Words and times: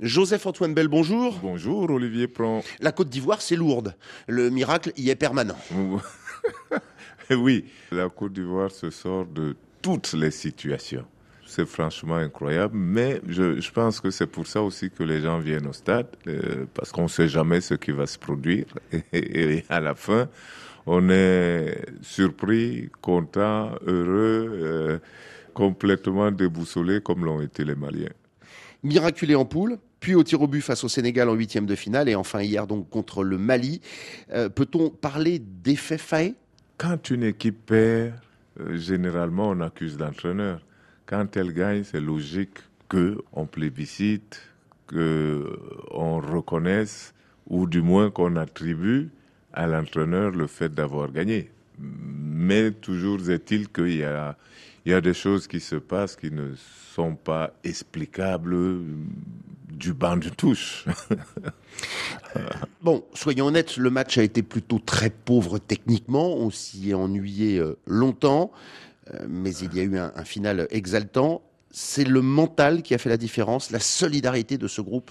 Joseph-Antoine 0.00 0.74
Bell, 0.74 0.88
bonjour. 0.88 1.38
Bonjour 1.40 1.88
Olivier 1.88 2.26
Pran. 2.26 2.62
La 2.80 2.90
Côte 2.90 3.08
d'Ivoire, 3.08 3.40
c'est 3.40 3.54
lourde. 3.54 3.94
Le 4.26 4.50
miracle 4.50 4.92
y 4.96 5.10
est 5.10 5.14
permanent. 5.14 5.56
oui, 7.30 7.64
la 7.92 8.08
Côte 8.08 8.32
d'Ivoire 8.32 8.72
se 8.72 8.90
sort 8.90 9.24
de 9.24 9.54
toutes 9.80 10.12
les 10.14 10.32
situations. 10.32 11.04
C'est 11.46 11.66
franchement 11.66 12.16
incroyable, 12.16 12.76
mais 12.76 13.20
je, 13.28 13.70
pense 13.70 14.00
que 14.00 14.10
c'est 14.10 14.26
pour 14.26 14.48
ça 14.48 14.62
aussi 14.62 14.90
que 14.90 15.04
les 15.04 15.20
gens 15.20 15.38
viennent 15.38 15.68
au 15.68 15.72
stade, 15.72 16.08
euh, 16.26 16.64
parce 16.74 16.90
qu'on 16.90 17.04
ne 17.04 17.08
sait 17.08 17.28
jamais 17.28 17.60
ce 17.60 17.74
qui 17.74 17.92
va 17.92 18.08
se 18.08 18.18
produire. 18.18 18.66
Et, 19.12 19.62
à 19.68 19.78
la 19.78 19.94
fin, 19.94 20.28
on 20.86 21.08
est 21.08 21.86
surpris, 22.02 22.90
content, 23.00 23.70
heureux, 23.86 24.50
euh, 24.50 24.98
complètement 25.52 26.32
déboussolé 26.32 27.00
comme 27.00 27.24
l'ont 27.24 27.40
été 27.40 27.62
les 27.62 27.76
Maliens 27.76 28.08
miraculé 28.84 29.34
en 29.34 29.44
poule, 29.44 29.78
puis 29.98 30.14
au 30.14 30.22
tir 30.22 30.40
au 30.42 30.46
but 30.46 30.60
face 30.60 30.84
au 30.84 30.88
Sénégal 30.88 31.28
en 31.28 31.34
huitième 31.34 31.66
de 31.66 31.74
finale, 31.74 32.08
et 32.08 32.14
enfin 32.14 32.42
hier 32.42 32.66
donc 32.66 32.88
contre 32.90 33.24
le 33.24 33.38
Mali. 33.38 33.80
Euh, 34.32 34.48
peut-on 34.48 34.90
parler 34.90 35.38
d'effet 35.40 35.98
failli 35.98 36.36
Quand 36.78 37.10
une 37.10 37.24
équipe 37.24 37.66
perd, 37.66 38.14
euh, 38.60 38.76
généralement 38.76 39.48
on 39.48 39.60
accuse 39.60 39.98
l'entraîneur. 39.98 40.60
Quand 41.06 41.36
elle 41.36 41.52
gagne, 41.52 41.84
c'est 41.84 42.00
logique 42.00 42.58
qu'on 42.88 43.46
plébiscite, 43.46 44.40
qu'on 44.86 46.20
reconnaisse, 46.20 47.14
ou 47.48 47.66
du 47.66 47.82
moins 47.82 48.10
qu'on 48.10 48.36
attribue 48.36 49.10
à 49.52 49.66
l'entraîneur 49.66 50.30
le 50.30 50.46
fait 50.46 50.72
d'avoir 50.72 51.10
gagné. 51.10 51.50
Mais 51.78 52.70
toujours 52.70 53.30
est-il 53.30 53.68
qu'il 53.68 53.96
y 53.96 54.04
a, 54.04 54.36
il 54.84 54.92
y 54.92 54.94
a 54.94 55.00
des 55.00 55.14
choses 55.14 55.46
qui 55.46 55.60
se 55.60 55.76
passent 55.76 56.16
qui 56.16 56.30
ne 56.30 56.52
sont 56.94 57.16
pas 57.16 57.54
explicables 57.64 58.54
du 59.70 59.94
banc 59.94 60.16
de 60.16 60.28
touche. 60.28 60.84
bon, 62.82 63.04
soyons 63.14 63.46
honnêtes, 63.46 63.76
le 63.76 63.90
match 63.90 64.18
a 64.18 64.22
été 64.22 64.42
plutôt 64.42 64.78
très 64.78 65.10
pauvre 65.10 65.58
techniquement. 65.58 66.36
On 66.36 66.50
s'y 66.50 66.90
est 66.90 66.94
ennuyé 66.94 67.58
euh, 67.58 67.76
longtemps, 67.86 68.52
euh, 69.12 69.26
mais 69.28 69.54
il 69.56 69.74
y 69.74 69.80
a 69.80 69.82
eu 69.84 69.98
un, 69.98 70.24
final 70.24 70.68
exaltant. 70.70 71.42
C'est 71.70 72.04
le 72.04 72.20
mental 72.20 72.82
qui 72.82 72.94
a 72.94 72.98
fait 72.98 73.10
la 73.10 73.16
différence, 73.16 73.70
la 73.70 73.80
solidarité 73.80 74.58
de 74.58 74.68
ce 74.68 74.80
groupe? 74.80 75.10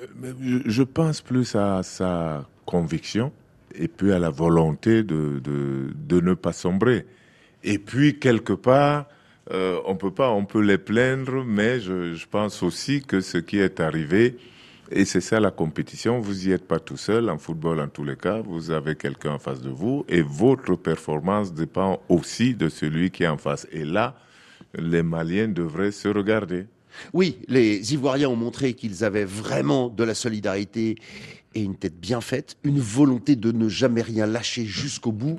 Euh, 0.00 0.62
je 0.66 0.82
pense 0.82 1.22
plus 1.22 1.54
à 1.54 1.82
sa 1.82 2.46
conviction 2.66 3.32
et 3.74 3.88
puis 3.88 4.12
à 4.12 4.18
la 4.18 4.30
volonté 4.30 5.02
de, 5.02 5.40
de 5.40 6.20
ne 6.20 6.34
pas 6.34 6.52
sombrer. 6.52 7.06
Et 7.64 7.78
puis, 7.78 8.18
quelque 8.18 8.52
part, 8.52 9.06
euh, 9.50 9.80
on 9.86 9.96
peut 9.96 10.12
pas, 10.12 10.30
on 10.30 10.44
peut 10.44 10.60
les 10.60 10.78
plaindre, 10.78 11.44
mais 11.44 11.80
je, 11.80 12.26
pense 12.26 12.62
aussi 12.62 13.02
que 13.02 13.20
ce 13.20 13.38
qui 13.38 13.58
est 13.58 13.80
arrivé, 13.80 14.36
et 14.90 15.04
c'est 15.06 15.22
ça 15.22 15.40
la 15.40 15.50
compétition, 15.50 16.20
vous 16.20 16.48
y 16.48 16.52
êtes 16.52 16.68
pas 16.68 16.78
tout 16.78 16.98
seul, 16.98 17.30
en 17.30 17.38
football 17.38 17.80
en 17.80 17.88
tous 17.88 18.04
les 18.04 18.16
cas, 18.16 18.40
vous 18.40 18.70
avez 18.70 18.96
quelqu'un 18.96 19.32
en 19.32 19.38
face 19.38 19.62
de 19.62 19.70
vous, 19.70 20.04
et 20.08 20.20
votre 20.20 20.76
performance 20.76 21.52
dépend 21.54 22.02
aussi 22.10 22.54
de 22.54 22.68
celui 22.68 23.10
qui 23.10 23.24
est 23.24 23.28
en 23.28 23.38
face. 23.38 23.66
Et 23.72 23.84
là, 23.84 24.14
les 24.74 25.02
Maliens 25.02 25.48
devraient 25.48 25.92
se 25.92 26.08
regarder. 26.08 26.66
Oui, 27.12 27.38
les 27.48 27.94
Ivoiriens 27.94 28.28
ont 28.28 28.36
montré 28.36 28.74
qu'ils 28.74 29.04
avaient 29.04 29.24
vraiment 29.24 29.88
de 29.88 30.04
la 30.04 30.14
solidarité 30.14 30.96
et 31.54 31.62
une 31.62 31.76
tête 31.76 31.98
bien 32.00 32.20
faite, 32.20 32.56
une 32.64 32.80
volonté 32.80 33.36
de 33.36 33.52
ne 33.52 33.68
jamais 33.68 34.02
rien 34.02 34.26
lâcher 34.26 34.64
jusqu'au 34.64 35.12
bout. 35.12 35.38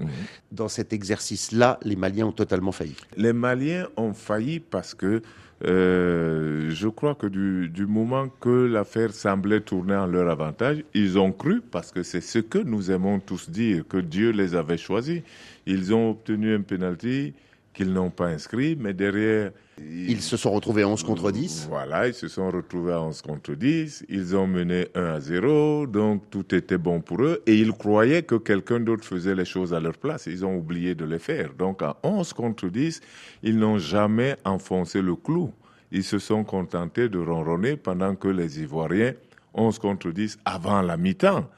Dans 0.52 0.70
cet 0.70 0.94
exercice-là, 0.94 1.80
les 1.84 1.96
Maliens 1.96 2.28
ont 2.28 2.32
totalement 2.32 2.72
failli. 2.72 2.96
Les 3.18 3.34
Maliens 3.34 3.88
ont 3.98 4.14
failli 4.14 4.60
parce 4.60 4.94
que 4.94 5.22
euh, 5.66 6.70
je 6.70 6.88
crois 6.88 7.16
que 7.16 7.28
du, 7.28 7.70
du 7.70 7.86
moment 7.86 8.28
que 8.42 8.66
l'affaire 8.66 9.14
semblait 9.14 9.62
tourner 9.62 9.96
en 9.96 10.06
leur 10.06 10.30
avantage, 10.30 10.84
ils 10.94 11.18
ont 11.18 11.32
cru, 11.32 11.62
parce 11.62 11.92
que 11.92 12.04
c'est 12.04 12.22
ce 12.22 12.40
que 12.40 12.58
nous 12.58 12.92
aimons 12.92 13.20
tous 13.20 13.50
dire, 13.50 13.84
que 13.88 13.98
Dieu 13.98 14.32
les 14.32 14.56
avait 14.56 14.78
choisis. 14.78 15.22
Ils 15.66 15.94
ont 15.94 16.12
obtenu 16.12 16.54
un 16.54 16.62
penalty, 16.62 17.34
qu'ils 17.76 17.92
n'ont 17.94 18.10
pas 18.10 18.28
inscrit, 18.28 18.76
mais 18.80 18.94
derrière... 18.94 19.52
Ils, 19.78 20.22
se 20.22 20.38
sont 20.38 20.52
retrouvés 20.52 20.84
à 20.84 20.88
11 20.88 21.04
contre 21.04 21.32
10 21.32 21.68
Voilà, 21.70 22.08
ils 22.08 22.14
se 22.14 22.30
sont 22.30 22.50
retrouvés 22.50 22.94
à 22.94 23.02
11 23.02 23.22
contre 23.22 23.54
10. 23.54 24.06
Ils 24.08 24.36
ont 24.36 24.48
mené 24.48 24.88
1 24.96 25.04
à 25.04 25.20
0, 25.20 25.86
donc 25.88 26.30
tout 26.30 26.56
était 26.56 26.78
bon 26.78 27.02
pour 27.02 27.22
eux. 27.22 27.44
Et 27.46 27.56
ils 27.56 27.74
croyaient 27.74 28.24
que 28.24 28.36
quelqu'un 28.36 28.80
d'autre 28.80 29.04
faisait 29.04 29.36
les 29.36 29.44
choses 29.44 29.74
à 29.74 29.82
leur 29.82 29.98
place. 29.98 30.28
Ils 30.28 30.46
ont 30.46 30.56
oublié 30.56 30.96
de 30.96 31.04
les 31.04 31.20
faire. 31.20 31.54
Donc 31.54 31.82
à 31.82 31.98
11 32.04 32.32
contre 32.32 32.70
10, 32.70 33.02
ils 33.44 33.60
n'ont 33.60 33.78
jamais 33.78 34.38
enfoncé 34.46 35.02
le 35.02 35.16
clou. 35.16 35.52
Ils 35.92 36.06
se 36.06 36.20
sont 36.20 36.46
contentés 36.46 37.10
de 37.10 37.20
ronronner 37.20 37.76
pendant 37.76 38.16
que 38.16 38.30
les 38.30 38.62
Ivoiriens, 38.62 39.14
11 39.54 39.78
contre 39.80 40.12
10 40.12 40.40
avant 40.46 40.82
la 40.82 40.96
mi-temps, 40.96 41.50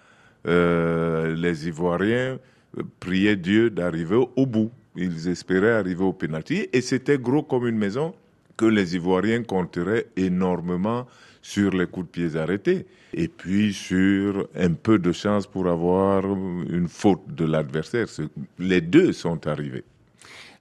euh, 0.47 1.35
les 1.35 1.67
Ivoiriens 1.67 2.39
priaient 2.99 3.35
Dieu 3.35 3.69
d'arriver 3.69 4.25
au 4.35 4.45
bout. 4.45 4.71
Ils 4.97 5.27
espéraient 5.29 5.73
arriver 5.73 6.03
au 6.03 6.13
pénalty 6.13 6.67
et 6.73 6.81
c'était 6.81 7.19
gros 7.19 7.43
comme 7.43 7.67
une 7.67 7.77
maison 7.77 8.15
que 8.57 8.65
les 8.65 8.95
Ivoiriens 8.95 9.43
compteraient 9.43 10.07
énormément 10.15 11.05
sur 11.43 11.71
les 11.71 11.85
coups 11.85 12.07
de 12.07 12.11
pied 12.11 12.39
arrêtés 12.39 12.87
et 13.13 13.27
puis 13.27 13.73
sur 13.73 14.47
un 14.55 14.73
peu 14.73 14.97
de 14.97 15.11
chance 15.11 15.45
pour 15.45 15.67
avoir 15.67 16.25
une 16.25 16.87
faute 16.89 17.21
de 17.29 17.45
l'adversaire. 17.45 18.07
Les 18.57 18.81
deux 18.81 19.13
sont 19.13 19.45
arrivés. 19.45 19.83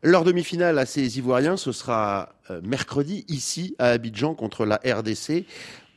Leur 0.03 0.25
demi-finale 0.25 0.79
à 0.79 0.85
ces 0.85 1.19
Ivoiriens, 1.19 1.57
ce 1.57 1.73
sera 1.73 2.35
euh, 2.51 2.61
mercredi 2.63 3.25
ici 3.29 3.75
à 3.79 3.89
Abidjan 3.89 4.35
contre 4.35 4.67
la 4.67 4.77
RDC. 4.85 5.47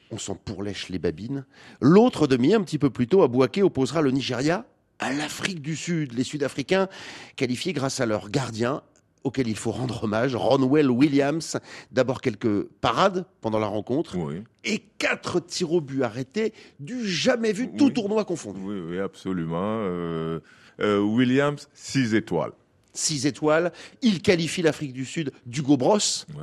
On 0.10 0.18
s'en 0.18 0.36
pourlèche 0.36 0.88
les 0.90 0.98
babines. 0.98 1.46
L'autre 1.82 2.26
demi, 2.26 2.56
un 2.56 2.62
petit 2.64 2.80
peu 2.80 2.90
plus 2.90 3.08
tôt, 3.08 3.22
à 3.22 3.28
Bouaké, 3.28 3.62
opposera 3.62 4.02
le 4.02 4.12
Nigeria 4.12 4.66
à 5.00 5.12
l'Afrique 5.12 5.62
du 5.62 5.76
Sud. 5.76 6.14
Les 6.14 6.24
Sud-Africains 6.24 6.88
qualifiés 7.36 7.74
grâce 7.74 8.00
à 8.00 8.06
leur 8.06 8.30
gardien 8.30 8.82
auquel 9.24 9.48
il 9.48 9.56
faut 9.56 9.72
rendre 9.72 10.04
hommage, 10.04 10.36
Ronwell 10.36 10.90
Williams. 10.90 11.58
D'abord 11.92 12.22
quelques 12.22 12.64
parades 12.82 13.26
pendant 13.42 13.59
la 13.59 13.68
rencontre 13.68 14.18
et 14.64 14.80
quatre 14.98 15.40
tirs 15.40 15.74
au 15.74 15.82
but 15.82 16.04
arrêtés 16.04 16.54
du 16.80 17.08
jamais 17.08 17.52
vu, 17.52 17.70
tout 17.78 17.90
tournoi 17.90 18.26
confondu. 18.26 18.59
Oui, 18.64 18.80
oui, 18.80 19.00
absolument. 19.00 19.82
Euh, 19.84 20.40
euh, 20.80 21.00
Williams, 21.00 21.68
six 21.74 22.14
étoiles. 22.16 22.52
Six 22.94 23.28
étoiles. 23.28 23.72
Il 24.02 24.22
qualifie 24.22 24.62
l'Afrique 24.62 24.94
du 24.94 25.06
Sud 25.06 25.32
d'Hugo 25.46 25.78
Bros. 25.78 26.00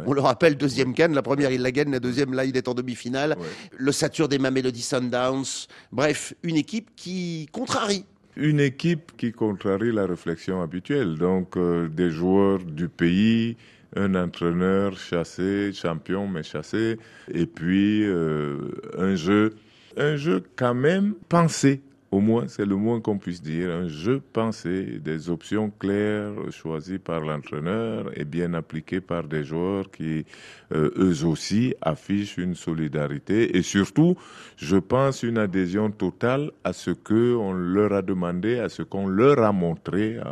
On 0.07 0.13
le 0.13 0.21
rappelle, 0.21 0.57
deuxième 0.57 0.95
canne. 0.95 1.13
La 1.13 1.23
première, 1.23 1.51
il 1.51 1.61
la 1.61 1.73
gagne. 1.73 1.91
La 1.91 1.99
deuxième, 1.99 2.33
là, 2.35 2.45
il 2.45 2.57
est 2.57 2.69
en 2.69 2.75
demi-finale. 2.75 3.37
Le 3.77 3.93
Satur 3.93 4.29
des 4.29 4.39
Mamelody 4.39 4.81
Sundowns. 4.81 5.67
Bref, 5.93 6.35
une 6.43 6.57
équipe 6.57 6.91
qui 6.95 7.49
contrarie 7.51 8.05
une 8.37 8.61
équipe 8.61 9.13
qui 9.17 9.33
contrarie 9.33 9.93
la 9.93 10.07
réflexion 10.07 10.63
habituelle. 10.63 11.17
Donc, 11.17 11.57
euh, 11.57 11.89
des 11.89 12.11
joueurs 12.11 12.59
du 12.59 12.89
pays, 12.89 13.57
un 13.95 14.15
entraîneur 14.15 14.99
chassé, 14.99 15.73
champion 15.73 16.29
mais 16.29 16.43
chassé, 16.43 16.99
et 17.33 17.47
puis 17.47 18.05
euh, 18.05 18.57
un 18.99 19.15
jeu, 19.15 19.55
un 19.97 20.17
jeu 20.17 20.43
quand 20.57 20.75
même 20.75 21.15
pensé 21.29 21.81
au 22.13 22.21
moins, 22.21 22.47
c'est 22.49 22.65
le 22.65 22.77
moins 22.77 23.01
qu'on 23.01 23.19
puisse 23.19 23.43
dire, 23.43 23.71
un 23.71 23.89
jeu 23.89 24.23
pensé, 24.33 25.01
des 25.01 25.29
options 25.29 25.71
claires 25.71 26.33
choisies 26.51 26.99
par 26.99 27.21
l'entraîneur 27.21 28.11
et 28.19 28.25
bien 28.25 28.55
appliquées 28.55 29.01
par 29.01 29.25
des 29.25 29.45
joueurs 29.45 29.91
qui, 29.91 30.25
euh, 30.73 30.91
eux 30.97 31.25
aussi, 31.25 31.75
affichent 31.83 32.39
une 32.39 32.55
solidarité. 32.55 33.57
Et 33.57 33.63
surtout, 33.63 34.17
je 34.57 34.77
pense, 34.77 35.23
une 35.23 35.39
adhésion 35.39 35.91
totale 35.91 36.53
à 36.65 36.73
ce 36.73 36.91
qu'on 36.91 37.53
leur 37.53 37.93
a 37.93 38.03
demandé, 38.03 38.59
à 38.59 38.69
ce 38.69 38.83
qu'on 38.83 39.09
leur 39.09 39.41
a 39.41 39.53
montré 39.53 40.17
euh, 40.17 40.23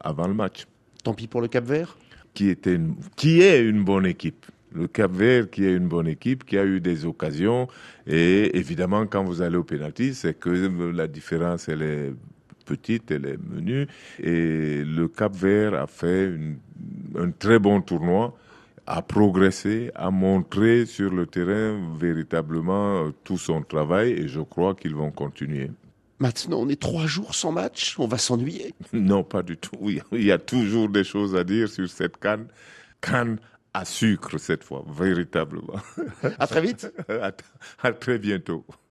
avant 0.00 0.28
le 0.28 0.34
match. 0.34 0.66
Tant 1.04 1.14
pis 1.14 1.26
pour 1.26 1.40
le 1.40 1.48
Cap 1.48 1.64
Vert? 1.64 1.96
Qui, 2.34 2.48
était 2.50 2.78
qui 3.16 3.40
est 3.40 3.60
une 3.64 3.84
bonne 3.84 4.06
équipe 4.06 4.46
le 4.72 4.86
Cap 4.88 5.12
Vert 5.12 5.50
qui 5.50 5.64
est 5.64 5.74
une 5.74 5.88
bonne 5.88 6.08
équipe, 6.08 6.44
qui 6.44 6.58
a 6.58 6.64
eu 6.64 6.80
des 6.80 7.06
occasions. 7.06 7.68
Et 8.06 8.56
évidemment, 8.56 9.06
quand 9.06 9.24
vous 9.24 9.42
allez 9.42 9.56
au 9.56 9.64
pénalty, 9.64 10.14
c'est 10.14 10.38
que 10.38 10.50
la 10.50 11.06
différence, 11.06 11.68
elle 11.68 11.82
est 11.82 12.12
petite, 12.64 13.10
elle 13.10 13.26
est 13.26 13.38
menue. 13.38 13.86
Et 14.22 14.84
le 14.84 15.08
Cap 15.08 15.34
Vert 15.34 15.74
a 15.74 15.86
fait 15.86 16.32
un 17.16 17.30
très 17.30 17.58
bon 17.58 17.80
tournoi, 17.80 18.36
a 18.86 19.02
progressé, 19.02 19.90
a 19.94 20.10
montré 20.10 20.86
sur 20.86 21.12
le 21.12 21.26
terrain 21.26 21.78
véritablement 21.98 23.10
tout 23.24 23.38
son 23.38 23.62
travail 23.62 24.12
et 24.12 24.28
je 24.28 24.40
crois 24.40 24.74
qu'ils 24.74 24.94
vont 24.94 25.10
continuer. 25.10 25.70
Maintenant, 26.20 26.58
on 26.60 26.68
est 26.68 26.80
trois 26.80 27.06
jours 27.06 27.34
sans 27.34 27.52
match, 27.52 27.94
on 27.98 28.08
va 28.08 28.18
s'ennuyer. 28.18 28.74
Non, 28.92 29.22
pas 29.22 29.42
du 29.42 29.56
tout. 29.56 29.78
Il 30.12 30.24
y 30.24 30.32
a 30.32 30.38
toujours 30.38 30.88
des 30.88 31.04
choses 31.04 31.36
à 31.36 31.44
dire 31.44 31.68
sur 31.68 31.88
cette 31.88 32.16
canne. 32.16 32.46
Canne 33.00 33.38
à 33.78 33.84
sucre 33.84 34.38
cette 34.38 34.64
fois, 34.64 34.84
véritablement. 34.88 35.80
À 36.38 36.46
très 36.46 36.60
vite. 36.60 36.92
à 37.82 37.92
très 37.92 38.18
bientôt. 38.18 38.64